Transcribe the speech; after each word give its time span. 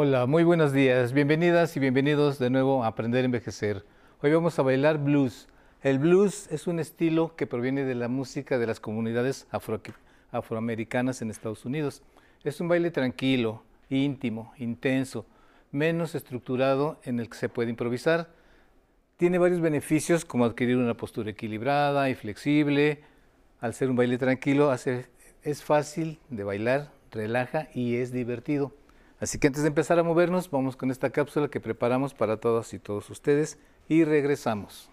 Hola, 0.00 0.26
muy 0.26 0.44
buenos 0.44 0.72
días. 0.72 1.12
Bienvenidas 1.12 1.76
y 1.76 1.80
bienvenidos 1.80 2.38
de 2.38 2.50
nuevo 2.50 2.84
a 2.84 2.86
Aprender 2.86 3.22
a 3.22 3.24
Envejecer. 3.24 3.84
Hoy 4.22 4.32
vamos 4.32 4.56
a 4.56 4.62
bailar 4.62 4.98
blues. 4.98 5.48
El 5.82 5.98
blues 5.98 6.46
es 6.52 6.68
un 6.68 6.78
estilo 6.78 7.34
que 7.34 7.48
proviene 7.48 7.82
de 7.82 7.96
la 7.96 8.06
música 8.06 8.58
de 8.58 8.68
las 8.68 8.78
comunidades 8.78 9.48
afro 9.50 9.80
afroamericanas 10.30 11.20
en 11.20 11.30
Estados 11.30 11.64
Unidos. 11.64 12.04
Es 12.44 12.60
un 12.60 12.68
baile 12.68 12.92
tranquilo, 12.92 13.64
íntimo, 13.90 14.52
intenso, 14.58 15.26
menos 15.72 16.14
estructurado 16.14 17.00
en 17.02 17.18
el 17.18 17.28
que 17.28 17.36
se 17.36 17.48
puede 17.48 17.70
improvisar. 17.70 18.30
Tiene 19.16 19.38
varios 19.38 19.60
beneficios 19.60 20.24
como 20.24 20.44
adquirir 20.44 20.76
una 20.76 20.96
postura 20.96 21.30
equilibrada 21.30 22.08
y 22.08 22.14
flexible. 22.14 23.02
Al 23.60 23.74
ser 23.74 23.90
un 23.90 23.96
baile 23.96 24.16
tranquilo 24.16 24.70
hace, 24.70 25.06
es 25.42 25.64
fácil 25.64 26.20
de 26.30 26.44
bailar, 26.44 26.92
relaja 27.10 27.66
y 27.74 27.96
es 27.96 28.12
divertido. 28.12 28.72
Así 29.20 29.38
que 29.38 29.48
antes 29.48 29.62
de 29.62 29.68
empezar 29.68 29.98
a 29.98 30.04
movernos, 30.04 30.50
vamos 30.50 30.76
con 30.76 30.90
esta 30.90 31.10
cápsula 31.10 31.48
que 31.48 31.60
preparamos 31.60 32.14
para 32.14 32.38
todas 32.38 32.72
y 32.72 32.78
todos 32.78 33.10
ustedes 33.10 33.58
y 33.88 34.04
regresamos. 34.04 34.90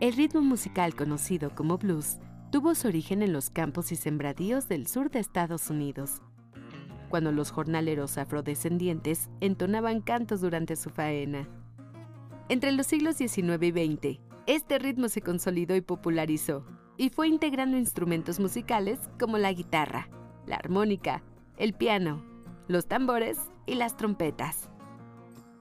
El 0.00 0.14
ritmo 0.14 0.42
musical 0.42 0.94
conocido 0.94 1.54
como 1.54 1.78
blues 1.78 2.18
tuvo 2.50 2.74
su 2.74 2.88
origen 2.88 3.22
en 3.22 3.32
los 3.32 3.50
campos 3.50 3.92
y 3.92 3.96
sembradíos 3.96 4.68
del 4.68 4.86
sur 4.86 5.10
de 5.10 5.20
Estados 5.20 5.70
Unidos, 5.70 6.22
cuando 7.08 7.32
los 7.32 7.50
jornaleros 7.50 8.18
afrodescendientes 8.18 9.30
entonaban 9.40 10.00
cantos 10.00 10.40
durante 10.40 10.76
su 10.76 10.90
faena. 10.90 11.48
Entre 12.48 12.72
los 12.72 12.86
siglos 12.86 13.16
XIX 13.16 13.62
y 13.62 13.70
XX, 13.70 14.20
este 14.46 14.78
ritmo 14.78 15.08
se 15.08 15.22
consolidó 15.22 15.76
y 15.76 15.80
popularizó, 15.80 16.64
y 17.02 17.10
fue 17.10 17.26
integrando 17.26 17.76
instrumentos 17.76 18.38
musicales 18.38 19.00
como 19.18 19.36
la 19.36 19.52
guitarra, 19.52 20.08
la 20.46 20.54
armónica, 20.54 21.20
el 21.56 21.74
piano, 21.74 22.24
los 22.68 22.86
tambores 22.86 23.40
y 23.66 23.74
las 23.74 23.96
trompetas. 23.96 24.70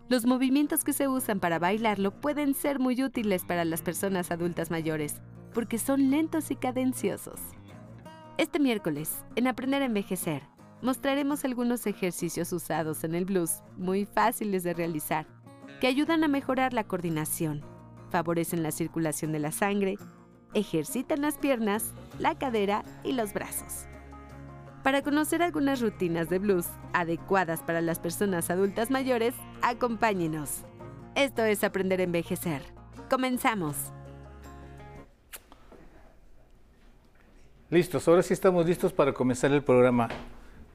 Los 0.08 0.28
movimientos 0.28 0.84
que 0.84 0.94
se 0.94 1.08
usan 1.08 1.40
para 1.40 1.58
bailarlo 1.58 2.12
pueden 2.12 2.54
ser 2.54 2.78
muy 2.78 3.02
útiles 3.04 3.44
para 3.44 3.66
las 3.66 3.82
personas 3.82 4.30
adultas 4.30 4.70
mayores, 4.70 5.20
porque 5.52 5.80
son 5.80 6.12
lentos 6.12 6.52
y 6.52 6.58
cadenciosos. 6.58 7.40
Este 8.38 8.60
miércoles, 8.60 9.26
en 9.36 9.48
Aprender 9.48 9.82
a 9.82 9.86
Envejecer, 9.86 10.44
mostraremos 10.84 11.44
algunos 11.44 11.88
ejercicios 11.88 12.54
usados 12.54 13.04
en 13.04 13.16
el 13.16 13.26
blues, 13.26 13.64
muy 13.78 14.06
fáciles 14.06 14.62
de 14.62 14.76
realizar, 14.76 15.26
que 15.80 15.88
ayudan 15.88 16.24
a 16.24 16.28
mejorar 16.28 16.72
la 16.72 16.84
coordinación, 16.84 17.64
favorecen 18.12 18.62
la 18.62 18.72
circulación 18.72 19.32
de 19.32 19.40
la 19.40 19.52
sangre 19.52 19.98
ejercitan 20.54 21.22
las 21.22 21.38
piernas, 21.38 21.94
la 22.20 22.36
cadera 22.36 22.84
y 23.04 23.14
los 23.14 23.34
brazos. 23.34 23.86
Para 24.84 25.04
conocer 25.04 25.44
algunas 25.44 25.80
rutinas 25.80 26.30
de 26.30 26.40
blues 26.40 26.66
adecuadas 26.94 27.62
para 27.62 27.82
las 27.82 28.00
personas 28.00 28.50
adultas 28.50 28.90
mayores, 28.90 29.36
acompáñenos. 29.62 30.64
Esto 31.16 31.44
es 31.44 31.64
Aprender 31.64 32.00
a 32.00 32.04
Envejecer. 32.04 32.62
Comenzamos. 33.10 33.76
Listos, 37.70 38.08
ahora 38.08 38.24
sí 38.24 38.34
estamos 38.34 38.66
listos 38.66 38.92
para 38.92 39.14
comenzar 39.14 39.52
el 39.52 39.64
programa. 39.64 40.10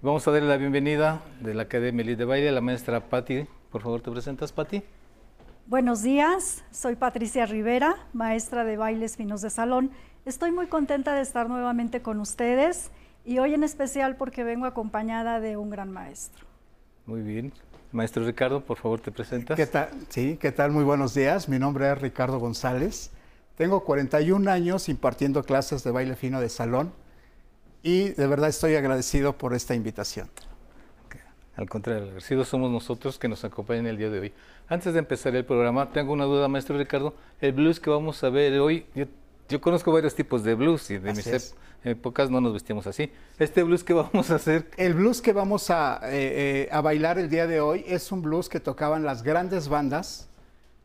Vamos 0.02 0.26
a 0.28 0.30
darle 0.30 0.48
la 0.48 0.56
bienvenida 0.56 1.22
de 1.40 1.52
la 1.52 1.64
Academia 1.64 2.02
Elite 2.02 2.18
de 2.18 2.24
Baile 2.24 2.48
a 2.48 2.52
la 2.52 2.60
maestra 2.60 3.00
Patti. 3.08 3.46
Por 3.70 3.82
favor, 3.82 4.00
¿te 4.00 4.10
presentas, 4.10 4.52
Patti? 4.52 4.82
Buenos 5.68 6.00
días, 6.00 6.62
soy 6.70 6.94
Patricia 6.94 7.44
Rivera, 7.44 7.96
maestra 8.12 8.62
de 8.62 8.76
bailes 8.76 9.16
finos 9.16 9.42
de 9.42 9.50
salón. 9.50 9.90
Estoy 10.24 10.52
muy 10.52 10.68
contenta 10.68 11.12
de 11.12 11.22
estar 11.22 11.48
nuevamente 11.48 12.02
con 12.02 12.20
ustedes 12.20 12.92
y 13.24 13.40
hoy 13.40 13.52
en 13.52 13.64
especial 13.64 14.14
porque 14.14 14.44
vengo 14.44 14.66
acompañada 14.66 15.40
de 15.40 15.56
un 15.56 15.70
gran 15.70 15.90
maestro. 15.90 16.46
Muy 17.04 17.20
bien. 17.22 17.52
Maestro 17.90 18.24
Ricardo, 18.24 18.64
por 18.64 18.78
favor, 18.78 19.00
te 19.00 19.10
presentas. 19.10 19.56
¿Qué 19.56 19.66
tal? 19.66 19.88
Sí, 20.08 20.38
¿qué 20.40 20.52
tal? 20.52 20.70
Muy 20.70 20.84
buenos 20.84 21.14
días. 21.14 21.48
Mi 21.48 21.58
nombre 21.58 21.90
es 21.90 22.00
Ricardo 22.00 22.38
González. 22.38 23.10
Tengo 23.56 23.82
41 23.82 24.48
años 24.48 24.88
impartiendo 24.88 25.42
clases 25.42 25.82
de 25.82 25.90
baile 25.90 26.14
fino 26.14 26.40
de 26.40 26.48
salón 26.48 26.92
y 27.82 28.10
de 28.10 28.26
verdad 28.28 28.50
estoy 28.50 28.76
agradecido 28.76 29.36
por 29.36 29.52
esta 29.52 29.74
invitación. 29.74 30.30
Al 31.56 31.70
contrario, 31.70 32.02
agradecidos 32.02 32.48
somos 32.48 32.70
nosotros 32.70 33.18
que 33.18 33.28
nos 33.28 33.42
acompañan 33.44 33.86
el 33.86 33.96
día 33.96 34.10
de 34.10 34.20
hoy. 34.20 34.32
Antes 34.68 34.92
de 34.92 34.98
empezar 34.98 35.34
el 35.34 35.44
programa, 35.44 35.90
tengo 35.90 36.12
una 36.12 36.24
duda, 36.24 36.48
maestro 36.48 36.76
Ricardo. 36.76 37.14
El 37.40 37.52
blues 37.52 37.80
que 37.80 37.88
vamos 37.88 38.22
a 38.22 38.28
ver 38.28 38.58
hoy, 38.60 38.84
yo, 39.48 39.60
conozco 39.62 39.90
varios 39.90 40.14
tipos 40.14 40.44
de 40.44 40.54
blues 40.54 40.90
y 40.90 40.98
de 40.98 41.14
mis 41.14 41.56
épocas 41.82 42.28
no 42.30 42.42
nos 42.42 42.52
vestíamos 42.52 42.86
así. 42.86 43.10
Este 43.38 43.62
blues 43.62 43.84
que 43.84 43.94
vamos 43.94 44.30
a 44.30 44.34
hacer... 44.34 44.68
El 44.76 44.94
blues 44.94 45.22
que 45.22 45.32
vamos 45.32 45.70
a, 45.70 46.00
eh, 46.04 46.68
eh, 46.70 46.80
bailar 46.82 47.18
el 47.18 47.30
día 47.30 47.46
de 47.46 47.60
hoy 47.60 47.84
es 47.86 48.12
un 48.12 48.20
blues 48.20 48.50
que 48.50 48.60
tocaban 48.60 49.04
las 49.04 49.22
grandes 49.22 49.68
bandas 49.68 50.28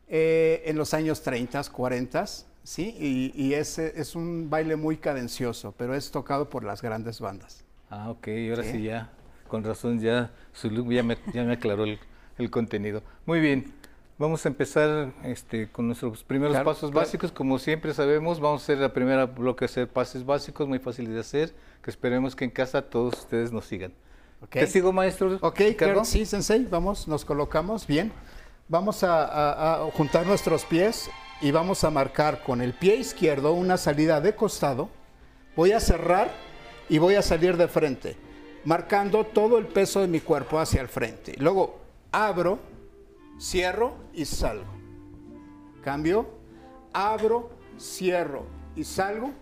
eh, 0.08 0.62
en 0.64 0.78
los 0.78 0.94
años 0.94 1.20
30, 1.20 1.64
40, 1.64 2.24
¿sí? 2.64 2.96
Y, 2.98 3.32
y 3.34 3.52
es, 3.52 3.78
es 3.78 4.14
un 4.14 4.48
baile 4.48 4.76
muy 4.76 4.96
cadencioso, 4.96 5.74
pero 5.76 5.94
es 5.94 6.10
tocado 6.10 6.48
por 6.48 6.64
las 6.64 6.80
grandes 6.80 7.20
bandas. 7.20 7.62
Ah, 7.90 8.08
ok, 8.08 8.28
y 8.28 8.48
ahora 8.48 8.62
sí 8.62 8.82
ya 8.84 9.10
con 9.52 9.64
razón 9.64 10.00
ya 10.00 10.30
su 10.54 10.70
look 10.70 10.90
ya 10.90 11.02
me, 11.02 11.18
ya 11.34 11.44
me 11.44 11.52
aclaró 11.52 11.84
el, 11.84 12.50
contenido. 12.50 13.02
Muy 13.26 13.38
bien, 13.38 13.70
vamos 14.16 14.46
a 14.46 14.48
empezar 14.48 15.12
este, 15.24 15.70
con 15.70 15.88
nuestros 15.88 16.24
primeros 16.24 16.56
pasos 16.64 16.90
básicos. 16.90 17.30
Como 17.32 17.58
siempre 17.58 17.92
sabemos, 17.92 18.40
vamos 18.40 18.62
a 18.62 18.64
hacer 18.64 18.78
la 18.78 18.94
primera 18.94 19.26
bloque, 19.26 19.66
hacer 19.66 19.88
pases 19.88 20.24
básicos, 20.24 20.66
muy 20.66 20.78
fáciles 20.78 21.12
de 21.12 21.20
hacer, 21.20 21.54
que 21.82 21.90
esperemos 21.90 22.34
que 22.34 22.46
en 22.46 22.50
casa 22.50 22.80
todos 22.80 23.18
ustedes 23.18 23.52
nos 23.52 23.66
sigan. 23.66 23.92
¿Te 24.48 24.66
sigo, 24.66 24.90
maestro? 24.90 25.36
Ok, 25.42 25.60
claro, 25.76 26.02
sí, 26.06 26.24
sensei, 26.24 26.64
vamos, 26.64 27.06
nos 27.06 27.22
colocamos, 27.26 27.86
bien. 27.86 28.10
Vamos 28.68 29.04
a 29.04 29.86
juntar 29.92 30.26
nuestros 30.26 30.64
pies 30.64 31.10
y 31.42 31.50
vamos 31.50 31.84
a 31.84 31.90
marcar 31.90 32.42
con 32.42 32.62
el 32.62 32.72
pie 32.72 32.96
izquierdo 32.96 33.52
una 33.52 33.76
salida 33.76 34.22
de 34.22 34.34
costado. 34.34 34.88
Voy 35.54 35.72
a 35.72 35.80
cerrar 35.80 36.32
y 36.88 36.96
voy 36.96 37.16
a 37.16 37.22
salir 37.22 37.58
de 37.58 37.68
frente 37.68 38.31
marcando 38.64 39.24
todo 39.24 39.58
el 39.58 39.66
peso 39.66 40.00
de 40.00 40.08
mi 40.08 40.20
cuerpo 40.20 40.58
hacia 40.58 40.80
el 40.80 40.88
frente. 40.88 41.34
Luego 41.38 41.80
abro, 42.10 42.58
cierro 43.38 43.94
y 44.12 44.24
salgo. 44.24 44.72
Cambio, 45.82 46.28
abro, 46.92 47.50
cierro 47.78 48.46
y 48.76 48.84
salgo. 48.84 49.32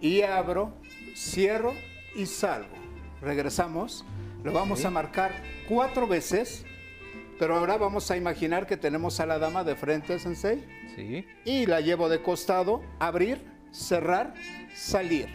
Y 0.00 0.22
abro, 0.22 0.72
cierro 1.14 1.74
y 2.14 2.26
salgo. 2.26 2.74
Regresamos. 3.20 4.04
Lo 4.44 4.52
vamos 4.52 4.84
a 4.84 4.90
marcar 4.90 5.42
cuatro 5.68 6.06
veces. 6.06 6.64
Pero 7.38 7.56
ahora 7.56 7.76
vamos 7.76 8.10
a 8.10 8.16
imaginar 8.16 8.66
que 8.66 8.76
tenemos 8.76 9.20
a 9.20 9.26
la 9.26 9.38
dama 9.38 9.62
de 9.62 9.76
frente, 9.76 10.18
Sensei. 10.18 10.64
Sí. 10.96 11.24
Y 11.44 11.66
la 11.66 11.80
llevo 11.80 12.08
de 12.08 12.20
costado, 12.20 12.82
abrir, 12.98 13.44
cerrar, 13.70 14.34
salir. 14.74 15.28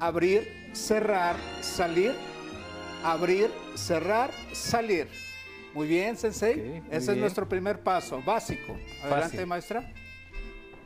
Abrir, 0.00 0.65
cerrar, 0.76 1.36
salir, 1.60 2.14
abrir, 3.02 3.50
cerrar, 3.74 4.30
salir. 4.52 5.08
Muy 5.74 5.88
bien, 5.88 6.16
Sensei. 6.16 6.82
Ese 6.90 7.12
es 7.12 7.18
nuestro 7.18 7.48
primer 7.48 7.80
paso, 7.80 8.22
básico. 8.22 8.76
Adelante, 9.02 9.44
maestra. 9.46 9.92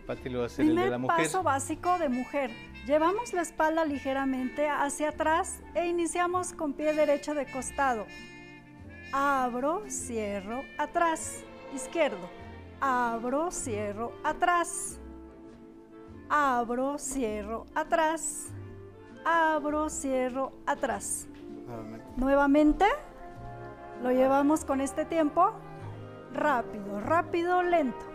Pati 0.07 0.29
lo 0.29 0.45
hace 0.45 0.65
primer 0.65 0.85
de 0.85 0.91
la 0.91 0.99
mujer. 0.99 1.17
paso 1.17 1.43
básico 1.43 1.99
de 1.99 2.09
mujer. 2.09 2.51
Llevamos 2.87 3.33
la 3.33 3.43
espalda 3.43 3.85
ligeramente 3.85 4.69
hacia 4.69 5.11
atrás 5.11 5.61
e 5.75 5.87
iniciamos 5.87 6.53
con 6.53 6.73
pie 6.73 6.93
derecho 6.95 7.35
de 7.35 7.47
costado. 7.47 8.07
Abro, 9.13 9.85
cierro, 9.89 10.65
atrás, 10.79 11.45
izquierdo. 11.75 12.29
Abro, 12.81 13.51
cierro, 13.51 14.13
atrás. 14.25 14.99
Abro, 16.29 16.97
cierro, 16.99 17.67
atrás 17.75 18.53
abro, 19.25 19.89
cierro, 19.91 20.53
atrás. 20.67 21.27
Nuevamente. 22.17 22.85
lo 24.03 24.11
llevamos 24.11 24.65
con 24.65 24.81
este 24.81 25.05
tiempo. 25.05 25.53
Rápido, 26.33 27.01
rápido, 27.01 27.63
lento. 27.63 28.07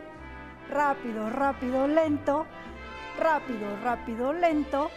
Rápido, 0.69 1.29
rápido, 1.29 1.87
lento. 1.87 2.45
Rápido, 3.19 3.77
rápido, 3.83 4.33
lento. 4.33 4.89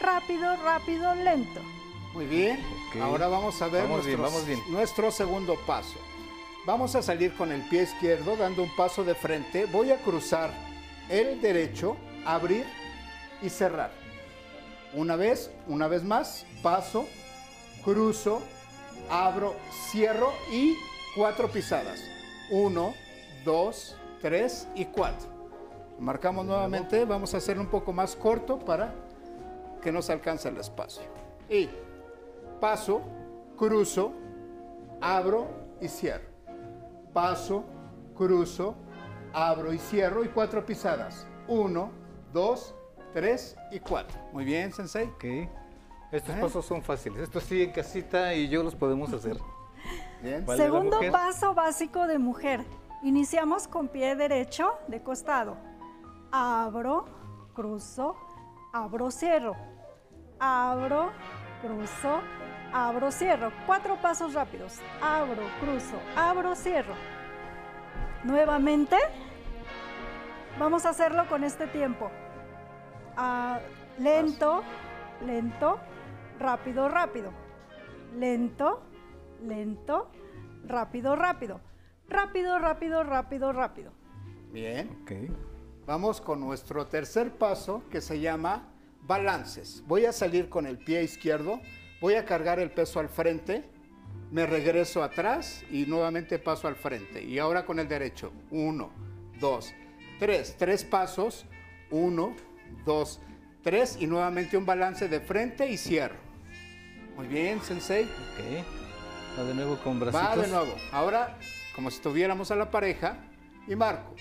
Rápido, 0.00 0.56
rápido, 0.62 1.14
lento. 1.14 1.60
Muy 2.14 2.26
bien. 2.26 2.60
Ahora 3.02 3.26
vamos 3.28 3.60
a 3.60 3.68
ver 3.68 3.84
nuestro 4.68 5.10
segundo 5.10 5.56
paso. 5.66 5.98
Vamos 6.66 6.94
a 6.94 7.02
salir 7.02 7.34
con 7.34 7.52
el 7.52 7.60
pie 7.68 7.82
izquierdo 7.82 8.36
dando 8.36 8.62
un 8.62 8.74
paso 8.74 9.04
de 9.04 9.14
frente. 9.14 9.66
Voy 9.66 9.90
a 9.90 9.98
cruzar 9.98 10.50
el 11.08 11.40
derecho, 11.40 11.96
abrir 12.24 12.64
y 13.42 13.50
cerrar. 13.50 14.03
Una 14.96 15.16
vez, 15.16 15.50
una 15.66 15.88
vez 15.88 16.04
más, 16.04 16.46
paso, 16.62 17.06
cruzo, 17.84 18.40
abro, 19.10 19.54
cierro 19.90 20.32
y 20.52 20.74
cuatro 21.16 21.48
pisadas. 21.48 22.00
Uno, 22.50 22.94
dos, 23.44 23.96
tres 24.20 24.68
y 24.74 24.84
cuatro. 24.84 25.28
Marcamos 25.98 26.46
nuevamente, 26.46 27.04
vamos 27.04 27.34
a 27.34 27.38
hacerlo 27.38 27.62
un 27.62 27.70
poco 27.70 27.92
más 27.92 28.14
corto 28.14 28.58
para 28.58 28.94
que 29.82 29.90
nos 29.90 30.10
alcanza 30.10 30.48
el 30.48 30.58
espacio. 30.58 31.02
Y 31.48 31.68
paso, 32.60 33.02
cruzo, 33.56 34.12
abro 35.00 35.48
y 35.80 35.88
cierro. 35.88 36.28
Paso, 37.12 37.64
cruzo, 38.16 38.76
abro 39.32 39.72
y 39.72 39.78
cierro 39.78 40.24
y 40.24 40.28
cuatro 40.28 40.64
pisadas. 40.64 41.26
Uno, 41.48 41.90
dos, 42.32 42.74
tres 43.14 43.56
y 43.70 43.80
cuatro. 43.80 44.18
Muy 44.32 44.44
bien, 44.44 44.72
Sensei. 44.72 45.06
Ok. 45.06 45.24
Estos 46.12 46.34
¿Eh? 46.34 46.38
pasos 46.40 46.66
son 46.66 46.82
fáciles. 46.82 47.22
Estos 47.22 47.44
sí 47.44 47.62
en 47.62 47.72
casita 47.72 48.34
y 48.34 48.48
yo 48.48 48.62
los 48.62 48.74
podemos 48.74 49.12
hacer. 49.12 49.38
Bien. 50.22 50.44
Vale, 50.44 50.62
Segundo 50.62 50.98
paso 51.10 51.54
básico 51.54 52.06
de 52.06 52.18
mujer. 52.18 52.64
Iniciamos 53.02 53.68
con 53.68 53.88
pie 53.88 54.16
derecho 54.16 54.74
de 54.88 55.02
costado. 55.02 55.56
Abro, 56.30 57.06
cruzo, 57.54 58.16
abro, 58.72 59.10
cierro. 59.10 59.54
Abro, 60.40 61.10
cruzo, 61.62 62.20
abro, 62.72 63.12
cierro. 63.12 63.52
Cuatro 63.66 64.00
pasos 64.00 64.34
rápidos. 64.34 64.78
Abro, 65.00 65.42
cruzo, 65.60 65.96
abro, 66.16 66.54
cierro. 66.56 66.94
Nuevamente. 68.24 68.96
Vamos 70.58 70.86
a 70.86 70.90
hacerlo 70.90 71.26
con 71.28 71.44
este 71.44 71.66
tiempo. 71.66 72.10
Lento, 73.98 74.62
lento, 75.24 75.78
rápido, 76.38 76.88
rápido. 76.88 77.32
Lento, 78.16 78.82
lento, 79.42 80.10
rápido, 80.66 81.16
rápido. 81.16 81.60
Rápido, 82.08 82.58
rápido, 82.58 83.02
rápido, 83.02 83.52
rápido. 83.52 83.92
Bien. 84.52 84.98
Ok. 85.02 85.12
Vamos 85.86 86.20
con 86.20 86.40
nuestro 86.40 86.86
tercer 86.86 87.36
paso 87.36 87.82
que 87.90 88.00
se 88.00 88.18
llama 88.18 88.68
balances. 89.02 89.84
Voy 89.86 90.06
a 90.06 90.12
salir 90.12 90.48
con 90.48 90.66
el 90.66 90.78
pie 90.78 91.02
izquierdo, 91.02 91.60
voy 92.00 92.14
a 92.14 92.24
cargar 92.24 92.58
el 92.58 92.70
peso 92.70 93.00
al 93.00 93.10
frente, 93.10 93.68
me 94.30 94.46
regreso 94.46 95.02
atrás 95.02 95.62
y 95.70 95.84
nuevamente 95.86 96.38
paso 96.38 96.68
al 96.68 96.76
frente. 96.76 97.22
Y 97.22 97.38
ahora 97.38 97.66
con 97.66 97.78
el 97.78 97.86
derecho. 97.86 98.32
Uno, 98.50 98.90
dos, 99.38 99.74
tres. 100.18 100.56
Tres 100.58 100.84
pasos. 100.84 101.46
Uno, 101.90 102.34
dos, 102.84 103.20
tres. 103.62 103.96
Y 104.00 104.06
nuevamente 104.06 104.56
un 104.56 104.66
balance 104.66 105.08
de 105.08 105.20
frente 105.20 105.68
y 105.68 105.76
cierro. 105.76 106.16
Muy 107.16 107.26
bien, 107.26 107.60
Sensei. 107.62 108.04
Ok. 108.04 108.64
Va 109.38 109.44
de 109.44 109.54
nuevo 109.54 109.76
con 109.78 110.00
bracitos. 110.00 110.38
Va 110.38 110.42
de 110.42 110.48
nuevo. 110.48 110.74
Ahora, 110.92 111.38
como 111.74 111.90
si 111.90 112.00
tuviéramos 112.00 112.50
a 112.50 112.56
la 112.56 112.70
pareja, 112.70 113.18
y 113.66 113.76
marco. 113.76 114.14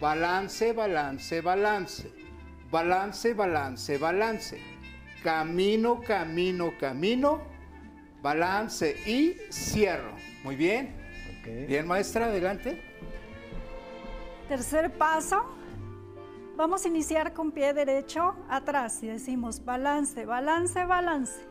Balance, 0.00 0.72
balance, 0.72 1.40
balance. 1.40 2.10
Balance, 2.70 3.34
balance, 3.34 3.98
balance. 3.98 4.60
Camino, 5.22 6.00
camino, 6.00 6.72
camino. 6.78 7.42
Balance 8.22 8.96
y 9.06 9.36
cierro. 9.50 10.12
Muy 10.44 10.56
bien. 10.56 10.94
Bien, 11.66 11.86
maestra, 11.86 12.26
adelante. 12.26 12.82
Tercer 14.48 14.92
paso. 14.92 15.57
Vamos 16.58 16.84
a 16.84 16.88
iniciar 16.88 17.34
con 17.34 17.52
pie 17.52 17.72
derecho 17.72 18.34
atrás 18.50 19.00
y 19.04 19.06
decimos 19.06 19.64
balance, 19.64 20.26
balance, 20.26 20.84
balance. 20.86 21.46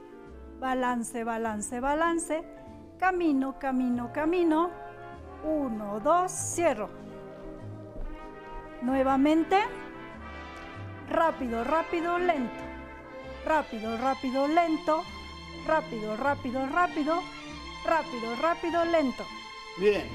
Balance, 0.60 1.24
balance, 1.24 1.80
balance. 1.80 2.44
Camino, 3.00 3.58
camino, 3.58 4.12
camino. 4.12 4.70
Uno, 5.46 6.02
dos, 6.02 6.30
cierro. 6.30 6.90
Nuevamente. 8.82 9.58
Rápido, 11.10 11.64
rápido, 11.64 12.20
lento. 12.20 12.64
Rápido, 13.46 13.98
rápido, 13.98 14.46
lento. 14.50 15.04
Rápido, 15.66 16.18
rápido, 16.18 16.66
rápido. 16.68 17.22
Rápido, 17.86 18.36
rápido, 18.42 18.84
lento. 18.84 19.24
Bien. 19.78 20.06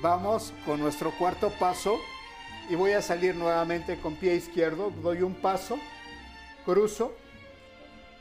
Vamos 0.00 0.54
con 0.64 0.80
nuestro 0.80 1.10
cuarto 1.18 1.50
paso 1.50 2.00
y 2.70 2.76
voy 2.76 2.92
a 2.92 3.02
salir 3.02 3.34
nuevamente 3.34 4.00
con 4.00 4.14
pie 4.14 4.36
izquierdo. 4.36 4.92
Doy 5.02 5.22
un 5.22 5.34
paso, 5.34 5.76
cruzo, 6.64 7.12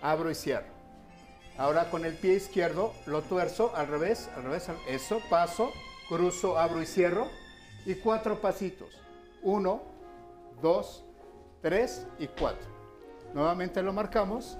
abro 0.02 0.32
y 0.32 0.36
cierro. 0.36 0.66
Ahora 1.56 1.92
con 1.92 2.04
el 2.04 2.16
pie 2.16 2.34
izquierdo 2.34 2.94
lo 3.06 3.22
tuerzo 3.22 3.72
al 3.76 3.88
revés, 3.88 4.28
al 4.36 4.44
revés, 4.44 4.68
eso, 4.88 5.22
paso, 5.30 5.72
cruzo, 6.08 6.58
abro 6.58 6.82
y 6.82 6.88
cierro. 6.88 7.28
Y 7.86 7.96
cuatro 7.96 8.42
pasitos. 8.42 8.90
Uno, 9.44 9.84
dos, 10.62 11.06
tres 11.62 12.08
y 12.18 12.28
cuatro. 12.28 12.68
Nuevamente 13.36 13.84
lo 13.84 13.94
marcamos. 13.94 14.58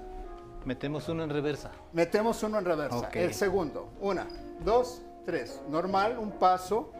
Metemos 0.64 1.08
uno 1.08 1.24
en 1.24 1.30
reversa. 1.30 1.72
Metemos 1.92 2.42
uno 2.44 2.58
en 2.58 2.64
reversa. 2.64 3.10
El 3.12 3.34
segundo. 3.34 3.90
Una, 4.00 4.26
dos, 4.64 5.02
tres. 5.26 5.60
Normal, 5.68 6.16
un 6.18 6.30
paso, 6.38 6.92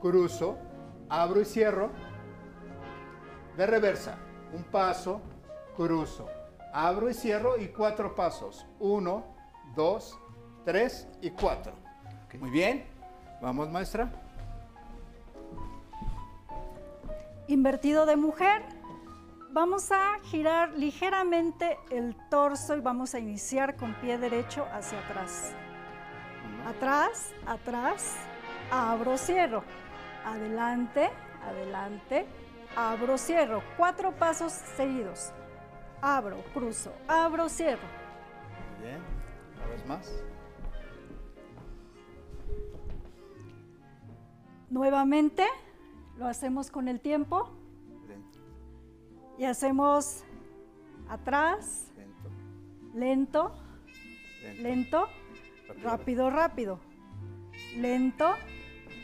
cruzo, 0.00 0.58
abro 1.08 1.40
y 1.40 1.44
cierro. 1.44 1.90
De 3.56 3.66
reversa. 3.66 4.18
Un 4.52 4.62
paso, 4.64 5.20
cruzo, 5.76 6.28
abro 6.72 7.10
y 7.10 7.14
cierro 7.14 7.56
y 7.58 7.68
cuatro 7.68 8.14
pasos. 8.14 8.66
Uno, 8.78 9.24
dos, 9.74 10.18
tres 10.64 11.08
y 11.20 11.30
cuatro. 11.30 11.72
Muy 12.38 12.50
bien. 12.50 12.86
Vamos, 13.40 13.70
maestra. 13.70 14.10
Invertido 17.48 18.06
de 18.06 18.16
mujer. 18.16 18.62
Vamos 19.50 19.90
a 19.90 20.18
girar 20.24 20.70
ligeramente 20.76 21.78
el 21.90 22.14
torso 22.28 22.76
y 22.76 22.80
vamos 22.80 23.14
a 23.14 23.18
iniciar 23.18 23.76
con 23.76 23.94
pie 23.94 24.18
derecho 24.18 24.66
hacia 24.72 24.98
atrás. 24.98 25.54
Atrás, 26.66 27.32
atrás, 27.46 28.16
abro, 28.70 29.16
cierro. 29.16 29.62
Adelante, 30.26 31.08
adelante, 31.48 32.26
abro, 32.76 33.18
cierro. 33.18 33.62
Cuatro 33.76 34.12
pasos 34.12 34.52
seguidos. 34.52 35.32
Abro, 36.00 36.44
cruzo, 36.52 36.92
abro, 37.08 37.48
cierro. 37.48 37.88
Muy 38.78 38.88
bien. 38.88 39.00
Una 39.56 39.66
vez 39.66 39.86
más. 39.86 40.22
Nuevamente, 44.68 45.44
lo 46.16 46.26
hacemos 46.26 46.70
con 46.70 46.88
el 46.88 47.00
tiempo 47.00 47.50
Lento, 48.08 48.38
y 49.38 49.44
hacemos 49.44 50.24
atrás, 51.08 51.92
lento, 51.96 52.30
lento, 52.94 53.54
lento. 54.62 54.62
lento, 54.62 55.08
rápido, 55.82 56.30
rápido. 56.30 56.80
Lento, 57.76 58.34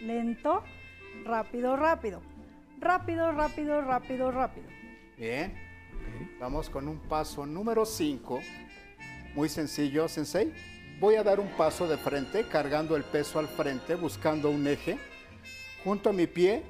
lento, 0.03 0.63
rápido, 1.25 1.77
rápido. 1.77 2.23
Rápido, 2.83 3.31
rápido, 3.31 3.81
rápido, 3.81 4.33
rápido. 4.33 4.67
Bien. 5.17 5.55
Vamos 6.41 6.69
con 6.69 6.89
un 6.89 6.99
paso 6.99 7.47
número 7.47 7.87
5. 7.87 8.41
Muy 9.37 9.49
sencillo, 9.49 10.09
Sensei. 10.09 10.53
Voy 10.99 11.15
a 11.15 11.23
dar 11.23 11.39
un 11.39 11.47
paso 11.51 11.87
de 11.87 11.97
frente, 11.97 12.45
cargando 12.49 12.97
el 12.97 13.05
peso 13.05 13.39
al 13.39 13.47
frente, 13.47 13.95
buscando 13.95 14.51
un 14.51 14.67
eje, 14.67 14.99
junto 15.85 16.11
a 16.11 16.13
mi 16.13 16.27
pie, 16.27 16.65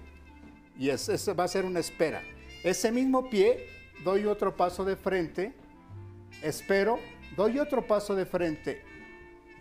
y 0.79 0.91
ese 0.91 1.33
va 1.33 1.45
a 1.45 1.49
ser 1.49 1.65
una 1.65 1.81
espera. 1.81 2.23
Ese 2.63 2.93
mismo 2.93 3.31
pie, 3.31 3.67
doy 4.05 4.27
otro 4.27 4.55
paso 4.55 4.85
de 4.85 4.97
frente, 4.97 5.55
espero, 6.43 6.99
doy 7.37 7.59
otro 7.59 7.87
paso 7.87 8.15
de 8.15 8.27
frente, 8.27 8.83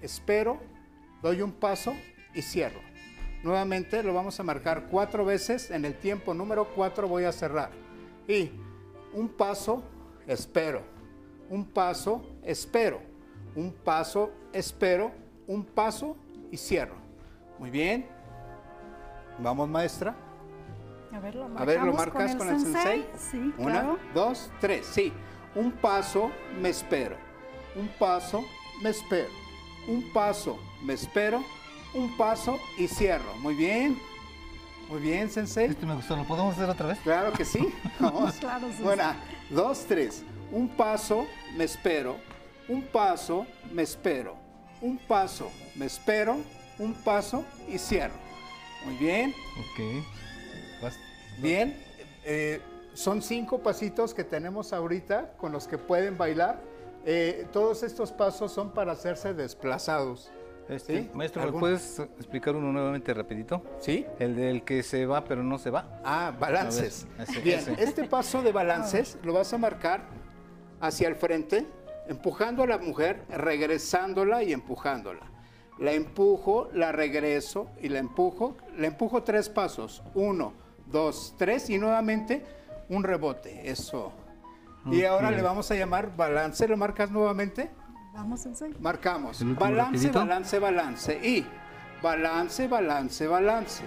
espero, 0.02 0.60
doy 1.22 1.42
un 1.42 1.54
paso 1.54 1.96
y 2.34 2.42
cierro. 2.42 2.91
Nuevamente 3.44 4.04
lo 4.04 4.14
vamos 4.14 4.40
a 4.40 4.44
marcar 4.44 4.88
cuatro 4.90 5.26
veces. 5.26 5.72
En 5.72 5.86
el 5.86 5.96
tiempo 5.96 6.34
número 6.34 6.68
cuatro 6.76 7.08
voy 7.08 7.24
a 7.24 7.32
cerrar. 7.32 7.72
Y 8.28 8.52
un 9.14 9.30
paso, 9.30 9.84
espero. 10.28 10.84
Un 11.50 11.66
paso, 11.66 12.24
espero. 12.44 13.02
Un 13.56 13.74
paso, 13.74 14.32
espero. 14.54 15.12
Un 15.48 15.66
paso 15.66 16.16
y 16.52 16.58
cierro. 16.58 16.96
Muy 17.58 17.70
bien. 17.70 18.08
Vamos, 19.40 19.68
maestra. 19.68 20.16
A 21.12 21.20
ver, 21.20 21.36
lo 21.36 21.46
A 21.58 21.66
ver, 21.66 21.82
¿lo 21.82 21.94
marcamos 21.94 21.98
marcas 21.98 22.36
con 22.36 22.50
el 22.50 22.60
sensei? 22.60 23.06
Sí, 23.18 23.54
Una, 23.58 23.82
claro. 23.82 24.00
dos, 24.14 24.50
tres. 24.62 24.86
Sí. 24.86 25.12
Un 25.56 25.72
paso, 25.72 26.32
me 26.62 26.70
espero. 26.70 27.18
Un 27.76 27.88
paso, 28.00 28.46
me 28.82 28.92
espero. 28.92 29.30
Un 29.88 30.14
paso, 30.14 30.58
me 30.84 30.94
espero. 30.94 31.44
Un 31.94 32.16
paso 32.18 32.60
y 32.78 32.88
cierro. 32.88 33.34
Muy 33.40 33.56
bien. 33.56 34.00
Muy 34.90 35.00
bien, 35.02 35.30
sensei. 35.30 35.68
Este 35.70 35.86
me 35.86 35.96
gustó. 35.96 36.16
¿Lo 36.16 36.24
podemos 36.26 36.54
hacer 36.56 36.70
otra 36.70 36.88
vez? 36.88 37.00
Claro 37.00 37.32
que 37.34 37.46
sí. 37.46 37.74
Vamos. 38.00 38.34
Claro, 38.36 38.68
sí. 38.76 38.84
Una, 38.84 39.16
dos, 39.50 39.86
tres. 39.88 40.24
Un 40.52 40.68
paso, 40.70 41.26
me 41.56 41.64
espero. 41.66 42.18
Un 42.68 42.84
paso, 42.84 43.46
me 43.72 43.84
espero. 43.84 44.36
Un 44.82 44.98
paso, 44.98 45.50
me 45.76 45.86
espero. 45.86 46.38
Un 46.80 46.94
paso 46.94 47.46
y 47.70 47.78
cierro. 47.78 48.14
Muy 48.86 48.96
bien. 48.98 49.34
Ok. 49.60 50.04
Vas- 50.82 50.98
Bien. 51.40 51.78
Eh, 52.24 52.62
son 52.94 53.22
cinco 53.22 53.60
pasitos 53.60 54.14
que 54.14 54.24
tenemos 54.24 54.74
ahorita 54.74 55.34
con 55.38 55.52
los 55.52 55.68
que 55.68 55.78
pueden 55.78 56.18
bailar. 56.18 56.62
Eh, 57.06 57.48
todos 57.54 57.84
estos 57.84 58.12
pasos 58.12 58.52
son 58.52 58.72
para 58.74 58.92
hacerse 58.92 59.34
desplazados. 59.34 60.32
Este, 60.72 61.02
¿Sí? 61.02 61.10
Maestro, 61.14 61.44
¿me 61.52 61.60
puedes 61.60 62.00
explicar 62.00 62.56
uno 62.56 62.72
nuevamente 62.72 63.14
rapidito? 63.14 63.62
¿Sí? 63.80 64.06
El 64.20 64.36
del 64.38 64.64
que 64.64 64.84
se 64.84 65.06
va 65.06 65.24
pero 65.26 65.44
no 65.44 65.58
se 65.58 65.70
va. 65.70 66.00
Ah, 66.04 66.34
balances. 66.40 67.06
Ese- 67.20 67.40
Bien, 67.42 67.60
ese. 67.60 67.84
este 67.84 68.06
paso 68.06 68.42
de 68.42 68.52
balances 68.54 69.18
lo 69.24 69.34
vas 69.34 69.52
a 69.54 69.58
marcar 69.58 70.02
hacia 70.80 71.10
el 71.10 71.16
frente, 71.16 71.68
empujando 72.08 72.64
a 72.64 72.68
la 72.68 72.78
mujer, 72.78 73.24
regresándola 73.30 74.44
y 74.44 74.54
empujándola. 74.54 75.30
La 75.78 75.92
empujo, 75.92 76.70
la 76.74 76.92
regreso 76.92 77.70
y 77.82 77.90
la 77.90 78.00
empujo. 78.00 78.56
La 78.78 78.88
empujo 78.88 79.24
tres 79.24 79.50
pasos. 79.50 80.02
Uno, 80.14 80.54
dos, 80.86 81.36
tres 81.38 81.70
y 81.70 81.78
nuevamente 81.80 82.46
un 82.88 83.04
rebote. 83.04 83.70
Eso. 83.70 84.14
Y 84.86 85.04
ahora 85.04 85.32
le 85.32 85.42
vamos 85.42 85.70
a 85.70 85.76
llamar 85.76 86.16
balance. 86.16 86.68
¿Lo 86.68 86.78
marcas 86.78 87.12
nuevamente? 87.12 87.70
Vamos 88.14 88.46
en 88.46 88.56
serio. 88.56 88.76
Marcamos. 88.80 89.42
Balance, 89.56 90.08
rapidito. 90.08 90.20
balance, 90.20 90.60
balance. 90.60 91.20
Y 91.28 91.46
balance, 92.02 92.68
balance, 92.68 93.28
balance. 93.28 93.84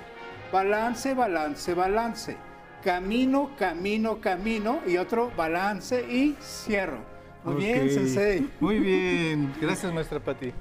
Balance, 0.52 1.14
balance, 1.14 1.74
balance. 1.74 2.36
Camino, 2.82 3.50
camino, 3.58 4.20
camino. 4.20 4.80
Y 4.86 4.96
otro 4.96 5.30
balance 5.36 6.00
y 6.10 6.36
cierro. 6.40 6.98
Muy 7.44 7.56
bien. 7.56 7.90
Sensei. 7.90 8.48
Muy 8.60 8.78
bien. 8.78 9.52
Gracias, 9.60 9.92
maestra 9.92 10.20
Patti. 10.20 10.52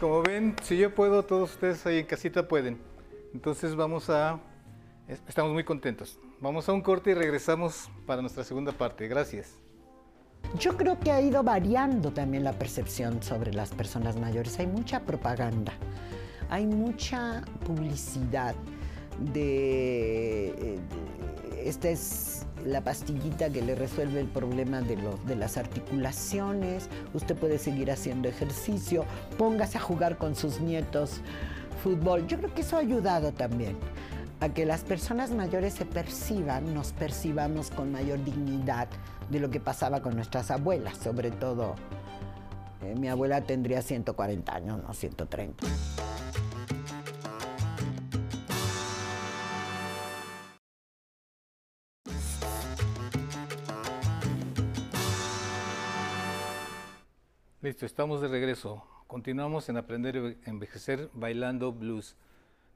Como 0.00 0.22
ven, 0.22 0.56
si 0.62 0.76
yo 0.76 0.92
puedo, 0.94 1.22
todos 1.24 1.52
ustedes 1.52 1.84
ahí 1.86 1.98
en 2.00 2.06
casita 2.06 2.48
pueden. 2.48 2.78
Entonces 3.32 3.76
vamos 3.76 4.10
a... 4.10 4.40
es- 5.06 5.22
Estamos 5.28 5.52
muy 5.52 5.62
contentos. 5.64 6.18
Vamos 6.40 6.68
a 6.68 6.72
un 6.72 6.80
corte 6.82 7.12
y 7.12 7.14
regresamos 7.14 7.88
para 8.06 8.20
nuestra 8.20 8.42
segunda 8.44 8.72
parte. 8.72 9.06
Gracias. 9.06 9.56
Yo 10.58 10.76
creo 10.76 10.98
que 11.00 11.10
ha 11.10 11.20
ido 11.20 11.42
variando 11.42 12.12
también 12.12 12.44
la 12.44 12.52
percepción 12.52 13.22
sobre 13.22 13.52
las 13.52 13.70
personas 13.70 14.16
mayores. 14.16 14.58
Hay 14.60 14.66
mucha 14.68 15.00
propaganda, 15.00 15.72
hay 16.48 16.66
mucha 16.66 17.42
publicidad 17.66 18.54
de, 19.32 20.48
eh, 20.50 20.78
de- 21.50 21.68
esta 21.68 21.88
es 21.88 22.46
la 22.64 22.82
pastillita 22.82 23.50
que 23.50 23.62
le 23.62 23.74
resuelve 23.74 24.20
el 24.20 24.26
problema 24.28 24.80
de, 24.80 24.96
los- 24.96 25.24
de 25.26 25.34
las 25.36 25.56
articulaciones. 25.56 26.88
Usted 27.14 27.34
puede 27.36 27.58
seguir 27.58 27.90
haciendo 27.90 28.28
ejercicio, 28.28 29.04
póngase 29.36 29.78
a 29.78 29.80
jugar 29.80 30.18
con 30.18 30.34
sus 30.36 30.60
nietos 30.60 31.20
fútbol. 31.82 32.26
Yo 32.28 32.38
creo 32.38 32.54
que 32.54 32.60
eso 32.62 32.76
ha 32.76 32.80
ayudado 32.80 33.32
también 33.32 33.76
a 34.40 34.48
que 34.48 34.66
las 34.66 34.82
personas 34.82 35.30
mayores 35.30 35.74
se 35.74 35.84
perciban, 35.84 36.74
nos 36.74 36.92
percibamos 36.92 37.70
con 37.70 37.92
mayor 37.92 38.22
dignidad 38.24 38.88
de 39.30 39.40
lo 39.40 39.50
que 39.50 39.60
pasaba 39.60 40.00
con 40.00 40.14
nuestras 40.16 40.50
abuelas, 40.50 40.96
sobre 40.98 41.30
todo. 41.30 41.74
eh, 42.82 42.94
mi 42.98 43.08
abuela 43.08 43.40
tendría 43.40 43.80
140 43.82 44.54
años, 44.54 44.82
no 44.82 44.92
130. 44.92 45.66
Listo, 57.62 57.86
estamos 57.86 58.20
de 58.20 58.28
regreso. 58.28 58.84
Continuamos 59.06 59.68
en 59.68 59.76
Aprender 59.76 60.36
a 60.46 60.50
Envejecer 60.50 61.08
bailando 61.14 61.72
blues. 61.72 62.16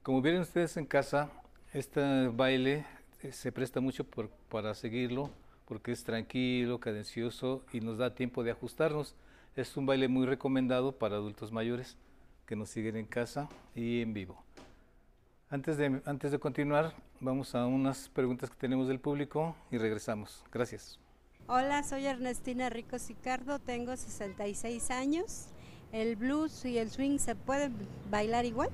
Como 0.03 0.21
vieron 0.21 0.41
ustedes 0.41 0.77
en 0.77 0.85
casa, 0.85 1.29
este 1.73 2.27
baile 2.29 2.85
eh, 3.21 3.31
se 3.31 3.51
presta 3.51 3.79
mucho 3.81 4.03
por- 4.03 4.29
para 4.49 4.73
seguirlo 4.73 5.29
porque 5.69 5.91
es 5.91 6.03
tranquilo, 6.03 6.79
cadencioso 6.79 7.63
y 7.71 7.79
nos 7.79 7.99
da 7.99 8.15
tiempo 8.15 8.43
de 8.43 8.51
ajustarnos. 8.51 9.15
Es 9.55 9.77
un 9.77 9.85
baile 9.85 10.07
muy 10.07 10.25
recomendado 10.25 10.91
para 10.93 11.15
adultos 11.15 11.51
mayores 11.51 11.95
que 12.47 12.55
nos 12.55 12.69
siguen 12.69 12.97
en 12.97 13.05
casa 13.05 13.47
y 13.75 14.01
en 14.01 14.13
vivo. 14.13 14.43
Antes 15.47 15.77
de, 15.77 16.01
antes 16.05 16.31
de 16.31 16.39
continuar, 16.39 16.93
vamos 17.19 17.53
a 17.53 17.67
unas 17.67 18.09
preguntas 18.09 18.49
que 18.49 18.57
tenemos 18.57 18.87
del 18.87 18.99
público 18.99 19.55
y 19.69 19.77
regresamos. 19.77 20.43
Gracias. 20.51 20.99
Hola, 21.47 21.83
soy 21.83 22.05
Ernestina 22.05 22.69
Rico 22.69 22.97
Sicardo, 22.97 23.59
tengo 23.59 23.95
66 23.95 24.89
años. 24.89 25.49
¿El 25.91 26.15
blues 26.15 26.65
y 26.65 26.79
el 26.79 26.89
swing 26.89 27.19
se 27.19 27.35
pueden 27.35 27.75
bailar 28.09 28.45
igual? 28.45 28.69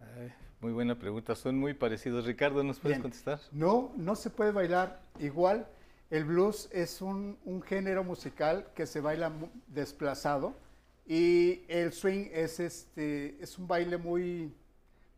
Ay, 0.00 0.32
muy 0.60 0.72
buena 0.72 0.98
pregunta, 0.98 1.34
son 1.34 1.58
muy 1.58 1.74
parecidos. 1.74 2.26
Ricardo, 2.26 2.62
¿nos 2.62 2.78
puedes 2.78 2.98
Bien. 2.98 3.02
contestar? 3.02 3.40
No, 3.52 3.92
no 3.96 4.14
se 4.14 4.30
puede 4.30 4.52
bailar 4.52 5.00
igual. 5.18 5.66
El 6.10 6.24
blues 6.24 6.68
es 6.72 7.00
un, 7.00 7.38
un 7.44 7.62
género 7.62 8.04
musical 8.04 8.66
que 8.74 8.86
se 8.86 9.00
baila 9.00 9.32
desplazado 9.68 10.54
y 11.06 11.62
el 11.68 11.92
swing 11.92 12.26
es, 12.32 12.60
este, 12.60 13.42
es 13.42 13.58
un 13.58 13.68
baile 13.68 13.96
muy, 13.96 14.52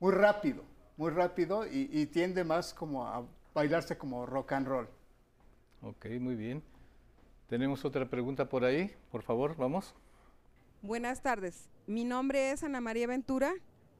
muy 0.00 0.12
rápido, 0.12 0.62
muy 0.96 1.10
rápido 1.10 1.66
y, 1.66 1.88
y 1.90 2.06
tiende 2.06 2.44
más 2.44 2.74
como 2.74 3.06
a 3.06 3.24
bailarse 3.54 3.96
como 3.96 4.26
rock 4.26 4.52
and 4.52 4.66
roll. 4.68 4.88
Ok, 5.80 6.06
muy 6.20 6.36
bien. 6.36 6.62
Tenemos 7.48 7.84
otra 7.84 8.08
pregunta 8.08 8.48
por 8.48 8.64
ahí, 8.64 8.94
por 9.10 9.22
favor, 9.22 9.56
vamos. 9.56 9.94
Buenas 10.82 11.22
tardes. 11.22 11.68
Mi 11.86 12.04
nombre 12.04 12.50
es 12.52 12.62
Ana 12.62 12.80
María 12.80 13.06
Ventura 13.06 13.52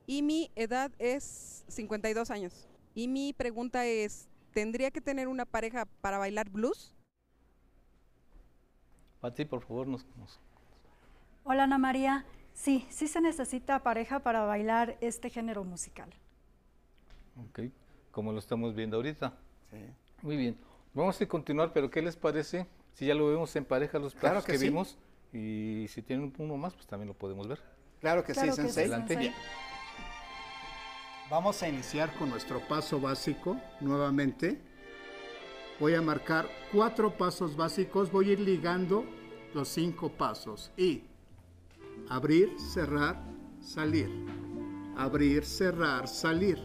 y 0.07 0.23
mi 0.23 0.51
edad 0.57 0.91
es 0.99 1.65
52 1.69 2.31
años. 2.31 2.67
Y 2.95 3.09
mi 3.09 3.33
pregunta 3.33 3.87
es, 3.87 4.29
¿tendría 4.53 4.91
que 4.91 5.01
tener 5.01 5.29
una 5.29 5.45
pareja 5.47 5.87
para 6.01 6.19
bailar 6.19 6.51
blues? 6.51 6.95
Pati, 9.21 9.45
por 9.45 9.63
favor, 9.63 9.87
nos, 9.87 10.05
nos- 10.17 10.41
Hola 11.45 11.65
Ana 11.65 11.79
María. 11.79 12.25
Sí, 12.55 12.87
sí 12.91 13.09
se 13.09 13.21
necesita 13.21 13.83
pareja 13.83 14.19
para 14.21 14.45
bailar 14.45 14.97
este 15.01 15.31
género 15.31 15.65
musical. 15.65 16.11
ok, 17.49 17.61
como 18.11 18.33
lo 18.33 18.39
estamos 18.39 18.75
viendo 18.75 18.97
ahorita. 18.97 19.33
Muy 20.21 20.37
bien. 20.37 20.57
Vamos 20.93 21.19
a 21.21 21.27
continuar, 21.27 21.73
pero 21.73 21.91
¿qué 21.91 22.03
les 22.03 22.15
parece 22.17 22.67
si 22.93 23.07
ya 23.07 23.15
lo 23.15 23.27
vemos 23.29 23.57
en 23.57 23.65
pareja 23.65 23.99
los 23.99 24.15
Claro 24.15 24.35
pasos 24.37 24.47
que 24.47 24.53
que, 24.53 24.59
sí. 24.59 24.65
vimos? 24.67 24.99
Y 25.33 25.87
si 25.89 26.03
tienen 26.03 26.31
uno 26.37 26.59
más, 26.59 26.75
pues 26.75 26.87
también 26.87 27.09
lo 27.09 27.15
podemos 27.15 27.49
ver. 27.49 27.59
Claro 28.01 28.23
que 28.23 28.35
Claro 28.35 28.53
sí, 28.53 28.57
que 28.63 28.69
sí, 28.69 28.75
Sensei. 28.75 28.83
Adelante. 28.85 29.15
Sensei. 29.15 29.33
Vamos 31.33 31.63
a 31.63 31.69
iniciar 31.71 32.15
con 32.19 32.29
nuestro 32.29 32.61
paso 32.61 33.01
básico 33.01 33.59
nuevamente. 33.81 34.61
Voy 35.81 35.95
a 35.95 36.03
marcar 36.03 36.47
cuatro 36.71 37.17
pasos 37.17 37.57
básicos. 37.57 38.13
Voy 38.13 38.29
a 38.29 38.33
ir 38.33 38.41
ligando 38.41 39.07
los 39.55 39.69
cinco 39.69 40.11
pasos. 40.11 40.71
Y 40.77 41.05
abrir, 42.11 42.55
cerrar, 42.61 43.25
salir. 43.63 44.11
Abrir, 44.95 45.47
cerrar, 45.47 46.07
salir. 46.07 46.59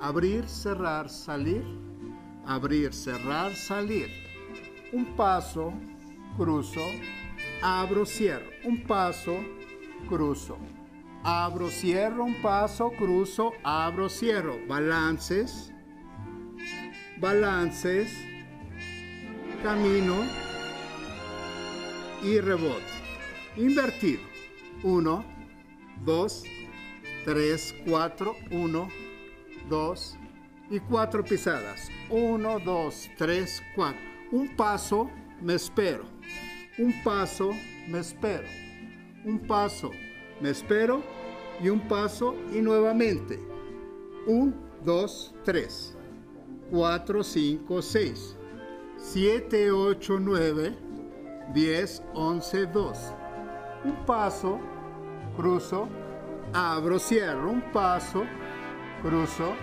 Abrir, 0.00 0.48
cerrar, 0.48 1.08
salir. 1.08 1.62
Abrir, 2.44 2.92
cerrar, 2.92 3.54
salir. 3.54 4.10
Un 4.92 5.14
paso, 5.14 5.72
cruzo, 6.36 6.82
abro, 7.62 8.04
cierro. 8.04 8.50
Un 8.64 8.82
paso, 8.82 9.36
cruzo. 10.08 10.58
Abro, 11.28 11.70
cierro, 11.70 12.22
un 12.22 12.40
paso, 12.40 12.92
cruzo, 12.92 13.52
abro, 13.64 14.08
cierro. 14.08 14.60
Balances, 14.68 15.72
balances, 17.18 18.16
camino 19.60 20.24
y 22.22 22.38
rebote. 22.38 22.84
Invertido. 23.56 24.22
Uno, 24.84 25.24
dos, 26.04 26.44
tres, 27.24 27.74
cuatro, 27.84 28.36
uno, 28.52 28.88
dos 29.68 30.16
y 30.70 30.78
cuatro 30.78 31.24
pisadas. 31.24 31.90
Uno, 32.08 32.60
dos, 32.60 33.10
tres, 33.18 33.64
cuatro. 33.74 34.00
Un 34.30 34.54
paso, 34.54 35.10
me 35.42 35.54
espero. 35.54 36.04
Un 36.78 37.02
paso, 37.02 37.50
me 37.88 37.98
espero. 37.98 38.46
Un 39.24 39.40
paso, 39.40 39.90
me 40.40 40.50
espero. 40.50 41.02
Y 41.62 41.68
un 41.70 41.80
paso 41.88 42.34
y 42.52 42.60
nuevamente. 42.60 43.40
Un, 44.26 44.54
dos, 44.84 45.34
tres. 45.44 45.96
Cuatro, 46.70 47.22
cinco, 47.22 47.80
seis. 47.80 48.36
Siete, 48.98 49.70
ocho, 49.70 50.18
nueve. 50.20 50.76
Diez, 51.54 52.02
once, 52.12 52.66
dos. 52.66 52.98
Un 53.84 54.04
paso, 54.04 54.58
cruzo, 55.36 55.88
abro, 56.52 56.98
cierro. 56.98 57.50
Un 57.50 57.62
paso, 57.72 58.24
cruzo, 59.02 59.54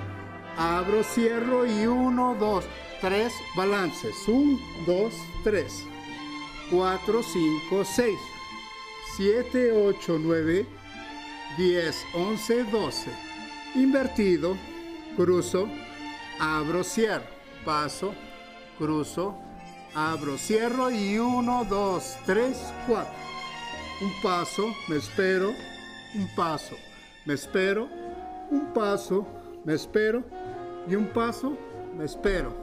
abro, 0.58 1.03
cierro 1.03 1.65
y 1.65 1.86
uno, 1.86 2.36
dos, 2.39 2.65
tres, 3.01 3.34
balances. 3.56 4.15
Un, 4.27 4.60
dos, 4.86 5.13
tres, 5.44 5.86
cuatro, 6.72 7.22
cinco, 7.22 7.84
seis, 7.84 8.20
siete, 9.15 9.72
ocho, 9.72 10.17
nueve, 10.20 10.65
diez, 11.58 12.03
once, 12.15 12.63
doce. 12.65 13.12
Invertido, 13.75 14.55
cruzo, 15.15 15.67
abro, 16.39 16.84
cierro, 16.84 17.25
paso, 17.65 18.13
cruzo, 18.77 19.36
abro, 19.93 20.38
cierro 20.38 20.89
y 20.89 21.17
uno, 21.17 21.65
dos, 21.65 22.17
tres, 22.25 22.58
cuatro. 22.88 23.13
Un 24.01 24.12
paso, 24.22 24.74
me 24.88 24.98
espero, 24.98 25.53
un 26.15 26.27
paso, 26.36 26.75
me 27.25 27.36
espero, 27.36 27.88
un 28.50 28.74
paso, 28.74 29.25
me 29.63 29.75
espero 29.75 30.24
y 30.88 30.96
un 30.96 31.08
paso, 31.08 31.58
me 31.96 32.05
espero. 32.05 32.53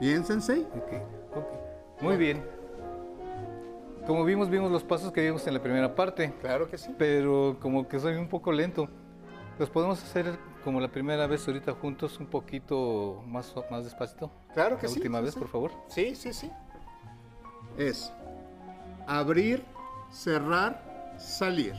Bien, 0.00 0.24
Sensei. 0.24 0.66
Ok, 0.74 0.92
ok. 1.36 2.02
Muy 2.02 2.16
bien. 2.16 2.53
Como 4.06 4.24
vimos, 4.24 4.50
vimos 4.50 4.70
los 4.70 4.84
pasos 4.84 5.12
que 5.12 5.22
vimos 5.22 5.46
en 5.46 5.54
la 5.54 5.62
primera 5.62 5.94
parte, 5.94 6.34
Claro 6.40 6.68
que 6.68 6.76
sí. 6.76 6.94
pero 6.98 7.56
como 7.60 7.88
que 7.88 7.98
soy 7.98 8.16
un 8.16 8.28
poco 8.28 8.52
lento. 8.52 8.88
¿Los 9.58 9.70
podemos 9.70 10.02
hacer 10.02 10.38
como 10.62 10.80
la 10.80 10.88
primera 10.88 11.26
vez 11.26 11.46
ahorita 11.46 11.72
juntos, 11.72 12.18
un 12.18 12.26
poquito 12.26 13.22
más, 13.26 13.54
más 13.70 13.84
despacito? 13.84 14.30
Claro 14.52 14.76
que 14.78 14.86
la 14.86 14.92
sí, 14.92 14.98
última 14.98 15.18
sí, 15.18 15.24
vez, 15.24 15.34
sí. 15.34 15.38
por 15.40 15.48
favor. 15.48 15.70
Sí, 15.88 16.14
sí, 16.16 16.32
sí. 16.32 16.50
Es 17.78 18.12
abrir, 19.06 19.64
cerrar, 20.10 21.14
salir. 21.18 21.74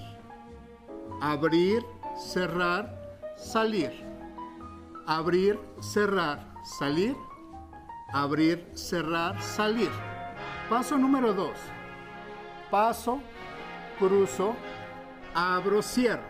Abrir, 1.21 1.85
cerrar, 2.17 3.19
salir. 3.35 3.91
Abrir, 5.05 5.59
cerrar, 5.81 6.53
salir. 6.63 7.15
Abrir, 8.13 8.65
cerrar, 8.73 9.39
salir. 9.41 9.91
Paso 10.69 10.97
número 10.97 11.33
dos. 11.33 11.57
Paso, 12.75 13.21
cruzo, 13.97 14.53
abro, 15.33 15.81
cierro. 15.81 16.27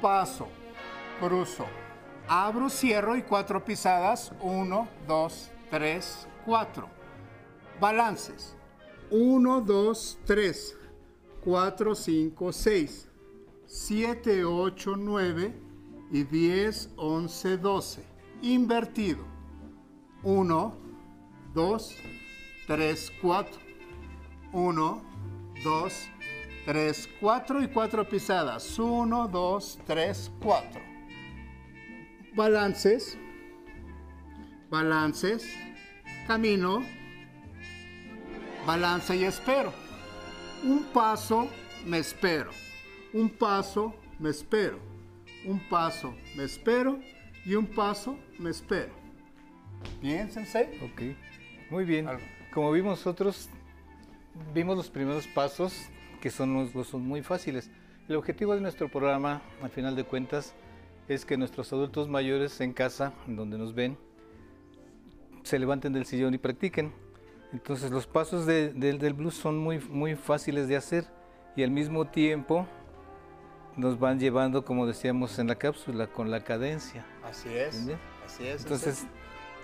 Paso, 0.00 0.48
cruzo, 1.20 1.66
abro, 2.26 2.70
cierro 2.70 3.14
y 3.14 3.20
cuatro 3.20 3.62
pisadas. 3.62 4.32
Uno, 4.40 4.88
dos, 5.06 5.50
tres, 5.70 6.26
cuatro. 6.46 6.88
Balances. 7.78 8.56
1, 9.10 9.60
2, 9.60 10.18
3, 10.24 10.76
4, 11.44 11.94
5, 11.94 12.52
6, 12.54 13.08
7, 13.66 14.44
8, 14.46 14.96
9 14.96 15.62
y 16.10 16.24
10, 16.24 16.92
11, 16.96 17.58
12. 17.58 18.06
Invertido. 18.40 19.24
1, 20.22 20.74
2, 21.52 21.94
3, 22.66 23.12
4. 23.20 23.68
1, 24.52 25.07
2, 25.62 26.08
3, 26.66 27.08
4 27.20 27.62
y 27.62 27.68
4 27.68 28.08
pisadas. 28.08 28.78
1, 28.78 29.28
2, 29.28 29.78
3, 29.86 30.32
4. 30.40 30.82
Balances. 32.34 33.18
Balances. 34.70 35.48
Camino 36.26 36.82
balance 38.68 39.16
y 39.16 39.24
espero. 39.24 39.72
Un 40.62 40.84
paso, 40.92 41.48
me 41.86 41.98
espero. 42.00 42.50
Un 43.14 43.30
paso, 43.30 43.94
me 44.18 44.28
espero. 44.28 44.78
Un 45.46 45.58
paso, 45.70 46.14
me 46.36 46.44
espero. 46.44 47.00
Y 47.46 47.54
un 47.54 47.66
paso, 47.66 48.18
me 48.38 48.50
espero. 48.50 48.92
Bien, 50.02 50.30
Sensei. 50.30 50.78
Ok, 50.82 51.16
muy 51.70 51.86
bien. 51.86 52.06
Como 52.52 52.70
vimos 52.72 52.98
nosotros, 52.98 53.48
vimos 54.54 54.76
los 54.76 54.90
primeros 54.90 55.26
pasos 55.28 55.88
que 56.20 56.30
son, 56.30 56.54
los- 56.74 56.86
son 56.88 57.02
muy 57.02 57.22
fáciles. 57.22 57.70
El 58.08 58.16
objetivo 58.16 58.54
de 58.54 58.60
nuestro 58.60 58.88
programa, 58.88 59.42
al 59.62 59.70
final 59.70 59.94
de 59.94 60.04
cuentas, 60.04 60.54
es 61.08 61.24
que 61.24 61.36
nuestros 61.36 61.72
adultos 61.72 62.08
mayores 62.08 62.60
en 62.60 62.72
casa, 62.72 63.12
donde 63.26 63.56
nos 63.58 63.74
ven, 63.74 63.96
se 65.42 65.58
levanten 65.58 65.92
del 65.92 66.04
sillón 66.06 66.34
y 66.34 66.38
practiquen. 66.38 66.92
Entonces 67.52 67.90
los 67.90 68.06
pasos 68.06 68.44
de- 68.46 68.72
del- 68.74 68.98
del 68.98 69.14
blues 69.14 69.34
son 69.34 69.56
muy, 69.58 69.78
muy 69.78 70.16
fáciles 70.16 70.68
de 70.68 70.76
hacer 70.76 71.04
y 71.56 71.62
al 71.62 71.70
mismo 71.70 72.06
tiempo 72.06 72.66
nos 73.76 73.98
van 73.98 74.18
llevando, 74.18 74.64
como 74.64 74.86
decíamos 74.86 75.38
en 75.38 75.46
la 75.46 75.54
cápsula, 75.54 76.08
con 76.08 76.30
la 76.30 76.42
cadencia. 76.44 77.06
Así 77.24 77.48
es. 77.48 77.74
¿Entiendes? 77.76 77.98
Así 78.26 78.46
es. 78.46 78.62
Entonces, 78.62 79.06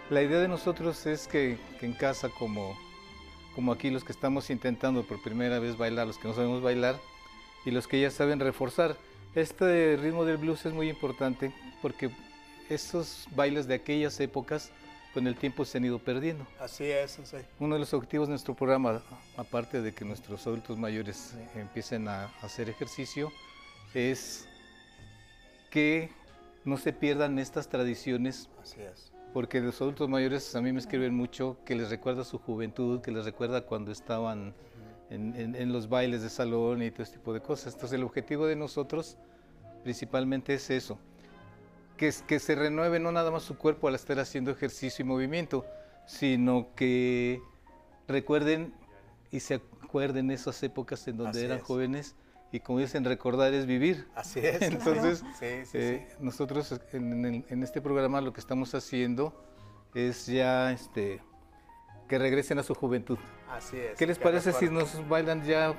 la 0.08 0.22
idea 0.22 0.38
de 0.38 0.48
nosotros 0.48 1.04
es 1.06 1.26
que, 1.26 1.58
que 1.80 1.86
en 1.86 1.92
casa, 1.94 2.28
como, 2.38 2.74
como 3.54 3.72
aquí 3.72 3.90
los 3.90 4.04
que 4.04 4.12
estamos 4.12 4.50
intentando 4.50 5.06
por 5.06 5.22
primera 5.22 5.58
vez 5.58 5.76
bailar, 5.76 6.06
los 6.06 6.18
que 6.18 6.28
no 6.28 6.34
sabemos 6.34 6.62
bailar, 6.62 6.98
y 7.64 7.70
los 7.70 7.86
que 7.88 8.00
ya 8.00 8.10
saben 8.10 8.40
reforzar, 8.40 8.96
este 9.34 9.96
ritmo 9.96 10.24
del 10.24 10.36
blues 10.36 10.66
es 10.66 10.72
muy 10.72 10.88
importante 10.88 11.52
porque 11.82 12.10
esos 12.68 13.26
bailes 13.34 13.66
de 13.66 13.74
aquellas 13.74 14.18
épocas 14.20 14.70
con 15.12 15.26
el 15.26 15.36
tiempo 15.36 15.64
se 15.64 15.78
han 15.78 15.84
ido 15.84 15.98
perdiendo. 15.98 16.46
Así 16.58 16.84
es, 16.84 17.12
Sensei. 17.12 17.44
Uno 17.60 17.74
de 17.74 17.80
los 17.80 17.94
objetivos 17.94 18.26
de 18.26 18.32
nuestro 18.32 18.54
programa, 18.54 19.02
aparte 19.36 19.80
de 19.80 19.94
que 19.94 20.04
nuestros 20.04 20.46
adultos 20.46 20.76
mayores 20.76 21.34
empiecen 21.54 22.08
a 22.08 22.26
hacer 22.42 22.68
ejercicio, 22.68 23.32
es 23.94 24.48
que 25.70 26.10
no 26.64 26.76
se 26.76 26.92
pierdan 26.92 27.38
estas 27.38 27.68
tradiciones 27.68 28.48
Así 28.60 28.80
es. 28.80 29.13
Porque 29.34 29.60
los 29.60 29.78
adultos 29.82 30.08
mayores 30.08 30.54
a 30.56 30.62
mí 30.62 30.72
me 30.72 30.78
escriben 30.78 31.14
mucho 31.14 31.58
que 31.66 31.74
les 31.74 31.90
recuerda 31.90 32.24
su 32.24 32.38
juventud, 32.38 33.00
que 33.02 33.10
les 33.10 33.24
recuerda 33.26 33.62
cuando 33.66 33.90
estaban 33.92 34.54
en, 35.10 35.34
en- 35.36 35.54
en 35.56 35.72
los 35.72 35.88
bailes 35.90 36.22
de 36.22 36.30
salón 36.30 36.82
y 36.82 36.90
todo 36.90 37.02
este 37.02 37.18
tipo 37.18 37.34
de 37.34 37.40
cosas. 37.42 37.74
Entonces 37.74 37.98
el 37.98 38.04
objetivo 38.04 38.46
de 38.46 38.56
nosotros 38.56 39.18
principalmente 39.82 40.54
es 40.54 40.70
eso, 40.70 40.98
que, 41.98 42.10
se 42.12 42.54
renueve 42.54 42.98
no 43.00 43.12
nada 43.12 43.30
más 43.30 43.42
su 43.42 43.58
cuerpo 43.58 43.88
al 43.88 43.94
estar 43.96 44.18
haciendo 44.18 44.50
ejercicio 44.50 45.04
y 45.04 45.08
movimiento, 45.08 45.66
sino 46.06 46.68
que 46.74 47.40
recuerden 48.08 48.72
y 49.30 49.40
se 49.40 49.54
acuerden 49.82 50.30
esas 50.30 50.62
épocas 50.62 51.06
en 51.08 51.16
donde 51.18 51.38
Así 51.38 51.44
eran 51.44 51.58
es. 51.58 51.64
jóvenes 51.64 52.14
y 52.52 52.60
como 52.60 52.78
dicen, 52.78 53.04
recordar 53.04 53.52
es 53.54 53.66
vivir. 53.66 54.06
Así 54.14 54.40
es. 54.40 54.62
Entonces, 54.62 55.24
Sí, 55.38 55.66
sí, 55.66 55.78
eh, 55.78 56.08
nosotros 56.20 56.78
en, 56.92 57.24
en 57.24 57.44
en 57.48 57.62
este 57.62 57.80
programa 57.80 58.20
lo 58.20 58.32
que 58.32 58.40
estamos 58.40 58.74
haciendo 58.74 59.34
es 59.94 60.26
ya 60.26 60.70
este, 60.72 61.20
que 62.08 62.18
regresen 62.18 62.58
a 62.58 62.62
su 62.62 62.74
juventud. 62.74 63.18
Así 63.50 63.76
es. 63.78 63.96
¿Qué 63.96 64.06
les 64.06 64.18
parece 64.18 64.52
si 64.52 64.68
nos 64.68 65.08
bailan 65.08 65.44
ya 65.44 65.74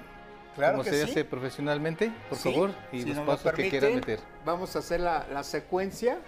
Claro 0.55 0.77
como 0.77 0.83
se 0.85 1.03
sí. 1.05 1.11
hace 1.11 1.25
profesionalmente, 1.25 2.13
por 2.29 2.37
Sí, 2.37 2.51
favor? 2.53 2.71
Y 2.93 3.01
si 3.01 3.13
los 3.13 3.25
pasos 3.25 3.51
que 3.51 3.69
quieran 3.69 3.95
meter. 3.95 4.19
Vamos 4.45 4.75
a 4.77 4.79
hacer 4.79 5.01
la, 5.01 5.27
la 5.31 5.43
secuencia. 5.43 6.19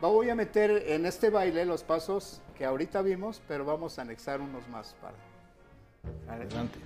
Voy 0.00 0.30
a 0.30 0.34
meter 0.36 0.70
en 0.86 1.04
este 1.04 1.30
baile 1.30 1.64
los 1.64 1.82
pasos 1.82 2.40
que 2.56 2.64
ahorita 2.64 3.02
vimos, 3.02 3.42
pero 3.48 3.64
vamos 3.64 3.98
a 3.98 4.02
anexar 4.02 4.40
unos 4.40 4.68
más 4.68 4.94
para. 5.00 5.16
¿Vale? 6.28 6.44
Adelante. 6.44 6.78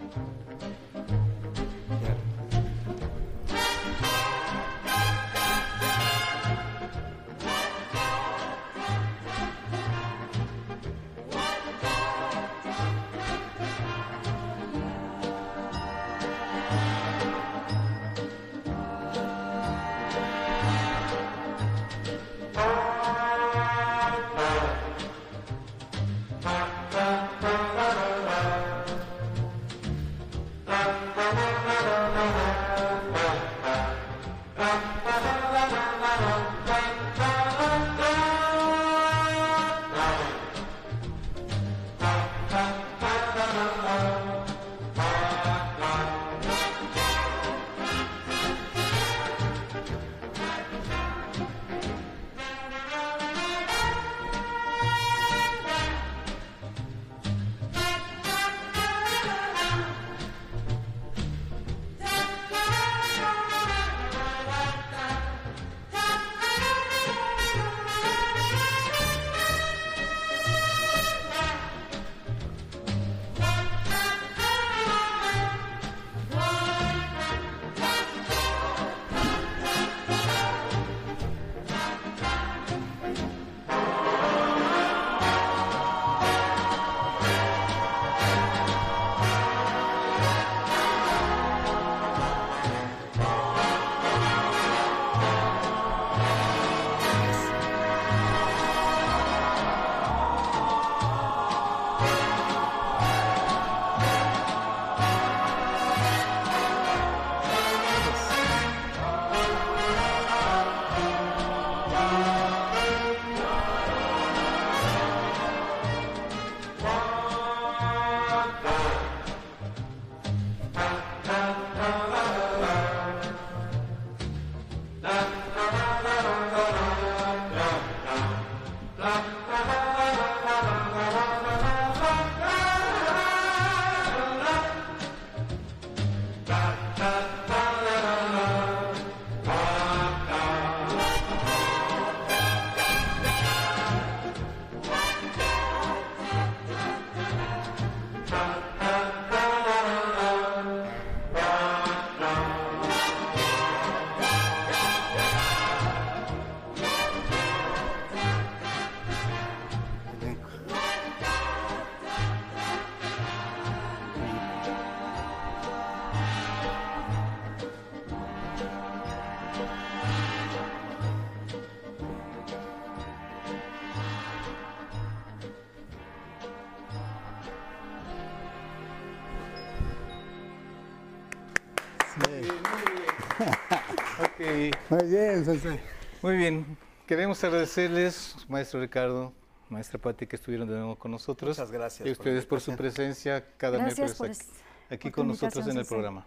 Muy 184.90 185.05
bien, 185.09 185.44
Sensei. 185.44 185.81
Muy 186.22 186.37
bien. 186.37 186.76
Queremos 187.07 187.42
agradecerles, 187.42 188.37
maestro 188.48 188.81
Ricardo, 188.81 189.33
maestra 189.68 189.98
Patti, 189.98 190.26
que 190.26 190.37
estuvieron 190.37 190.68
de 190.68 190.74
nuevo 190.76 190.96
con 190.96 191.11
nosotros. 191.11 191.57
Muchas 191.59 191.72
gracias 191.72 192.09
Y 192.09 192.14
por 192.14 192.20
ustedes 192.20 192.46
por 192.46 192.61
su 192.61 192.76
presencia 192.76 193.44
cada 193.57 193.79
Gracias 193.79 193.98
miércoles 193.98 194.38
aquí, 194.40 194.50
es- 194.90 194.92
aquí 194.92 195.11
con 195.11 195.29
nosotros 195.29 195.66
en 195.66 195.79
el 195.79 195.87
programa. 195.87 196.26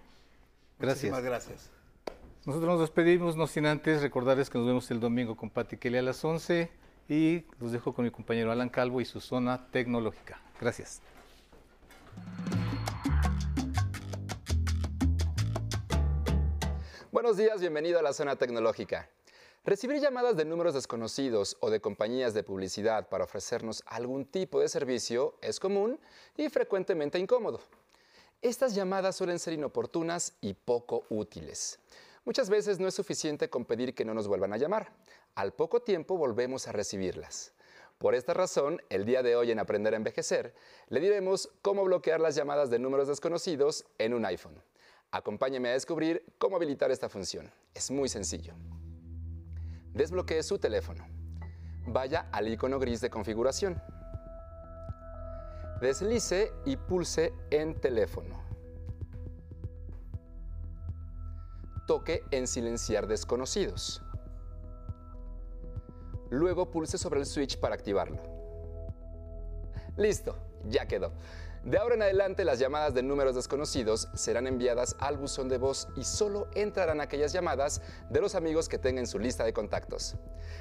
Gracias. 0.79 1.11
Muchísimas 1.11 1.23
gracias. 1.23 1.69
Nosotros 2.45 2.71
nos 2.71 2.81
despedimos, 2.81 3.37
no 3.37 3.47
sin 3.47 3.65
antes 3.65 4.01
recordarles 4.01 4.49
que 4.49 4.57
nos 4.57 4.67
vemos 4.67 4.91
el 4.91 4.99
domingo 4.99 5.35
con 5.37 5.49
Patti 5.49 5.77
Kelly 5.77 5.97
a 5.99 6.01
las 6.01 6.23
11 6.25 6.69
y 7.07 7.45
los 7.59 7.71
dejo 7.71 7.93
con 7.93 8.03
mi 8.03 8.11
compañero 8.11 8.51
Alan 8.51 8.67
Calvo 8.69 8.99
y 8.99 9.05
su 9.05 9.21
zona 9.21 9.67
tecnológica. 9.71 10.41
Gracias. 10.59 11.01
Buenos 17.13 17.37
días, 17.37 17.61
bienvenido 17.61 17.99
a 17.99 18.01
la 18.01 18.11
zona 18.11 18.37
tecnológica. 18.37 19.07
Recibir 19.63 20.01
llamadas 20.01 20.35
de 20.35 20.45
números 20.45 20.73
desconocidos 20.73 21.57
o 21.59 21.69
de 21.69 21.79
compañías 21.79 22.33
de 22.33 22.41
publicidad 22.41 23.07
para 23.07 23.25
ofrecernos 23.25 23.83
algún 23.85 24.25
tipo 24.25 24.59
de 24.59 24.67
servicio 24.67 25.35
es 25.43 25.59
común 25.59 25.99
y 26.37 26.49
frecuentemente 26.49 27.19
incómodo. 27.19 27.59
Estas 28.41 28.73
llamadas 28.73 29.15
suelen 29.15 29.37
ser 29.37 29.53
inoportunas 29.53 30.33
y 30.41 30.55
poco 30.55 31.05
útiles. 31.11 31.77
Muchas 32.25 32.49
veces 32.49 32.79
no 32.79 32.87
es 32.87 32.95
suficiente 32.95 33.47
con 33.47 33.65
pedir 33.65 33.93
que 33.93 34.05
no 34.05 34.15
nos 34.15 34.27
vuelvan 34.27 34.51
a 34.53 34.57
llamar. 34.57 34.91
Al 35.35 35.53
poco 35.53 35.83
tiempo 35.83 36.17
volvemos 36.17 36.67
a 36.67 36.71
recibirlas. 36.71 37.53
Por 37.99 38.15
esta 38.15 38.33
razón, 38.33 38.81
el 38.89 39.05
día 39.05 39.21
de 39.21 39.35
hoy 39.35 39.51
en 39.51 39.59
Aprender 39.59 39.93
a 39.93 39.97
Envejecer, 39.97 40.55
le 40.89 40.99
diremos 40.99 41.51
cómo 41.61 41.83
bloquear 41.83 42.19
las 42.19 42.33
llamadas 42.33 42.71
de 42.71 42.79
números 42.79 43.07
desconocidos 43.07 43.85
en 43.99 44.15
un 44.15 44.25
iPhone. 44.25 44.63
Acompáñeme 45.13 45.69
a 45.69 45.73
descubrir 45.73 46.25
cómo 46.39 46.55
habilitar 46.55 46.89
esta 46.89 47.07
función. 47.07 47.51
Es 47.75 47.91
muy 47.91 48.09
sencillo. 48.09 48.55
Desbloquee 49.93 50.41
su 50.41 50.57
teléfono. 50.57 51.05
Vaya 51.85 52.29
al 52.31 52.47
icono 52.47 52.79
gris 52.79 52.99
de 52.99 53.11
configuración. 53.11 53.79
Deslice 55.79 56.51
y 56.65 56.77
pulse 56.77 57.31
en 57.51 57.79
teléfono. 57.79 58.41
Toque 61.85 62.23
en 62.31 62.47
silenciar 62.47 63.05
desconocidos. 63.05 64.01
Luego 66.31 66.71
pulse 66.71 66.97
sobre 66.97 67.19
el 67.19 67.27
switch 67.27 67.59
para 67.59 67.75
activarlo. 67.75 68.17
Listo, 69.95 70.35
ya 70.65 70.87
quedó. 70.87 71.11
De 71.63 71.77
ahora 71.77 71.95
en 71.95 72.01
adelante 72.01 72.43
las 72.43 72.59
llamadas 72.59 72.93
de 72.93 73.03
números 73.03 73.35
desconocidos 73.35 74.09
serán 74.13 74.47
enviadas 74.47 74.97
al 74.99 75.15
buzón 75.15 75.47
de 75.47 75.57
voz 75.57 75.87
y 75.95 76.03
solo 76.03 76.49
entrarán 76.55 76.99
aquellas 76.99 77.31
llamadas 77.31 77.81
de 78.09 78.19
los 78.19 78.35
amigos 78.35 78.67
que 78.67 78.77
tengan 78.77 79.05
en 79.05 79.07
su 79.07 79.17
lista 79.17 79.45
de 79.45 79.53
contactos. 79.53 80.17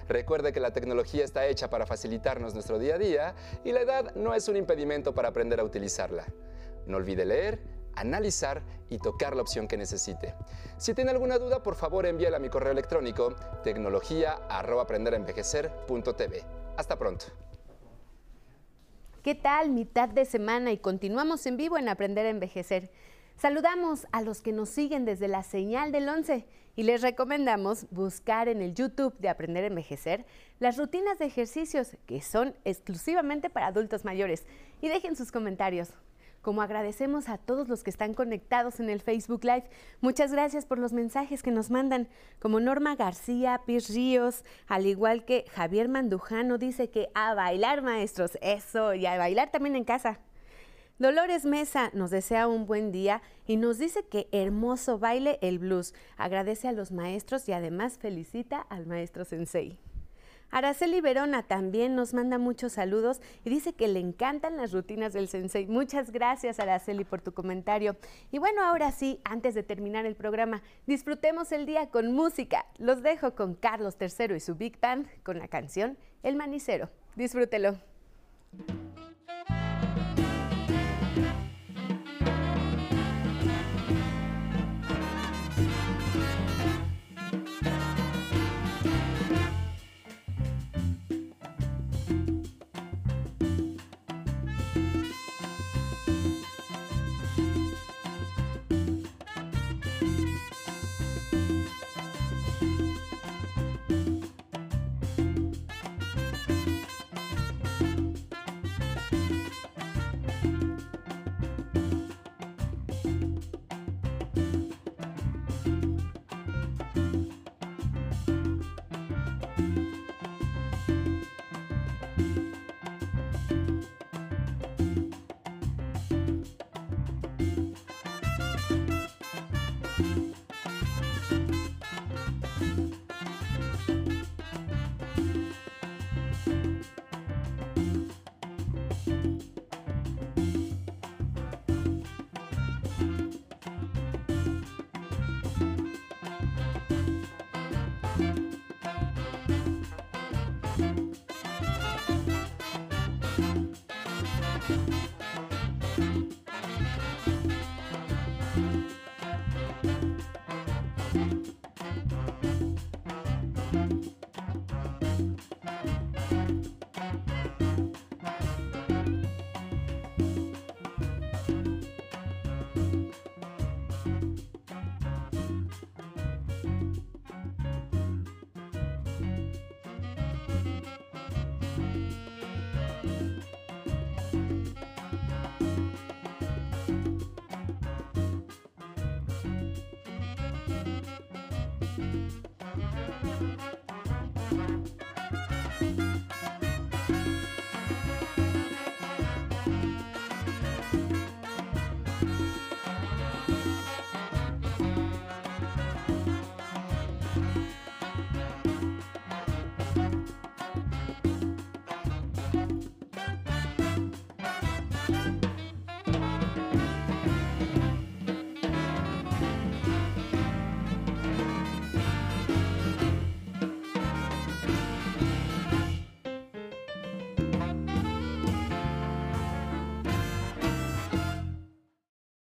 Recuerde 0.09 0.53
que 0.53 0.61
la 0.61 0.73
tecnología 0.73 1.25
está 1.25 1.45
hecha 1.47 1.69
para 1.71 1.87
facilitarnos 1.87 2.55
nuestro 2.55 2.79
día 2.79 2.95
a 2.95 2.99
día 2.99 3.35
y 3.65 3.73
la 3.73 3.81
edad 3.81 4.15
no 4.15 4.33
es 4.33 4.47
un 4.47 4.57
impedimento 4.57 5.12
para 5.12 5.31
aprender 5.31 5.59
a 5.59 5.65
utilizarla. 5.65 6.25
No 6.87 6.99
olvide 6.99 7.25
leer, 7.25 7.59
analizar 7.97 8.62
y 8.88 8.99
tocar 8.99 9.35
la 9.35 9.43
opción 9.43 9.67
que 9.67 9.77
necesite. 9.77 10.37
Si 10.77 10.95
tiene 10.95 11.11
alguna 11.11 11.38
duda, 11.38 11.65
por 11.65 11.75
favor 11.75 12.07
envíela 12.07 12.37
a 12.37 12.41
mi 12.41 12.49
correo 12.49 12.71
electrónico 12.71 13.35
tecnología@aprenderenvejecer.tv. 13.65 16.45
Hasta 16.77 16.97
pronto. 16.97 17.27
¿Qué 19.23 19.37
tal? 19.37 19.71
Mitad 19.71 20.09
de 20.09 20.25
semana 20.25 20.73
y 20.73 20.79
continuamos 20.79 21.47
en 21.47 21.57
vivo 21.57 21.79
en 21.79 21.89
Aprender 21.89 22.27
a 22.27 22.31
Envejecer. 22.31 22.91
Saludamos 23.37 24.09
a 24.11 24.21
los 24.21 24.43
que 24.43 24.51
nos 24.51 24.69
siguen 24.69 25.05
desde 25.05 25.29
la 25.29 25.45
señal 25.45 25.93
del 25.93 26.09
11 26.09 26.45
y 26.75 26.83
les 26.83 27.03
recomendamos 27.03 27.87
buscar 27.93 28.49
en 28.49 28.61
el 28.61 28.75
YouTube 28.75 29.17
de 29.21 29.29
Aprender 29.29 29.63
a 29.63 29.69
Envejecer 29.69 30.27
las 30.59 30.77
rutinas 30.77 31.21
de 31.21 31.27
ejercicios 31.27 31.97
que 32.07 32.21
son 32.21 32.57
exclusivamente 32.65 33.49
para 33.49 33.69
adultos 33.69 34.05
mayores 34.05 34.45
y 34.81 34.89
dejen 34.89 35.15
sus 35.15 35.31
comentarios. 35.31 35.91
Como 36.42 36.61
agradecemos 36.61 37.28
a 37.28 37.38
todos 37.38 37.68
los 37.68 37.85
que 37.85 37.90
están 37.90 38.14
conectados 38.14 38.81
en 38.81 38.90
el 38.90 39.00
Facebook 39.00 39.44
Live, 39.44 39.70
muchas 40.00 40.33
gracias 40.33 40.66
por 40.66 40.78
los 40.78 40.92
mensajes 40.92 41.40
que 41.40 41.52
nos 41.52 41.70
mandan, 41.70 42.09
como 42.40 42.59
Norma 42.59 42.96
García, 42.96 43.61
Pis 43.64 43.88
Ríos, 43.94 44.44
al 44.66 44.87
igual 44.87 45.24
que 45.24 45.44
Javier 45.55 45.88
Mandujano 45.88 46.59
dice 46.59 46.90
que 46.90 47.11
a 47.14 47.35
bailar 47.35 47.83
maestros, 47.83 48.37
eso, 48.42 48.92
y 48.92 49.07
a 49.07 49.16
bailar 49.16 49.52
también 49.52 49.76
en 49.76 49.85
casa. 49.85 50.18
Dolores 50.98 51.44
Mesa 51.44 51.90
nos 51.94 52.11
desea 52.11 52.48
un 52.48 52.66
buen 52.66 52.90
día 52.90 53.22
y 53.46 53.57
nos 53.57 53.78
dice 53.78 54.05
que 54.05 54.28
hermoso 54.33 54.98
baile 54.98 55.38
el 55.42 55.61
blues. 55.61 55.94
Agradece 56.16 56.66
a 56.66 56.72
los 56.72 56.90
maestros 56.90 57.48
y 57.48 57.52
además 57.52 57.98
felicita 57.98 58.59
al 58.61 58.87
maestro 58.87 59.24
Sensei. 59.24 59.78
Araceli 60.53 61.01
Verona 61.01 61.43
también 61.43 61.97
nos 61.97 62.12
manda 62.12 62.37
muchos 62.37 62.75
saludos 62.75 63.23
y 63.43 63.49
dice 63.49 63.73
que 63.73 63.88
le 63.88 64.01
encantan 64.01 64.59
las 64.59 64.73
rutinas 64.73 65.15
del 65.15 65.27
Sensei. 65.27 65.67
Muchas 65.67 66.12
gracias, 66.12 66.61
Araceli, 66.61 67.05
por 67.05 67.23
tu 67.23 67.33
comentario. 67.33 67.97
Y 68.31 68.38
bueno, 68.38 68.62
ahora 68.62 68.93
sí, 68.93 69.19
antes 69.25 69.55
de 69.55 69.62
terminar 69.62 70.05
el 70.05 70.15
programa, 70.15 70.62
disfrutemos 70.87 71.53
el 71.53 71.65
día 71.65 71.88
con 71.88 72.12
música. 72.12 72.67
Los 72.77 73.03
dejo 73.03 73.35
con 73.35 73.55
Carlos 73.55 73.97
III 73.99 74.37
y 74.37 74.41
su 74.41 74.55
Big 74.55 74.79
Band 74.79 75.09
con 75.23 75.38
la 75.38 75.49
canción 75.49 75.97
El 76.23 76.37
Manicero. 76.37 76.91
Disfrútelo. 77.17 77.91